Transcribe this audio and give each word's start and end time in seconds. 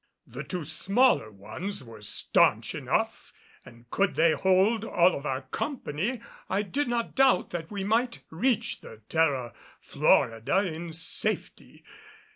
The 0.25 0.43
two 0.43 0.63
smaller 0.65 1.29
ones 1.31 1.83
were 1.83 2.01
staunch 2.01 2.73
enough 2.73 3.31
and 3.63 3.87
could 3.91 4.15
they 4.15 4.31
hold 4.31 4.83
all 4.83 5.13
of 5.15 5.27
our 5.27 5.43
company, 5.43 6.21
I 6.49 6.63
did 6.63 6.87
not 6.87 7.13
doubt 7.13 7.51
that 7.51 7.69
we 7.71 7.83
might 7.83 8.23
reach 8.31 8.81
the 8.81 9.03
Terra 9.09 9.53
Florida 9.79 10.65
in 10.65 10.91
safety. 10.91 11.83